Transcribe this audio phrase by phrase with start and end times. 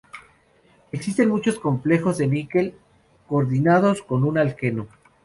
[0.91, 2.73] Existen muchos complejos de níquel
[3.27, 4.87] coordinados con un alqueno.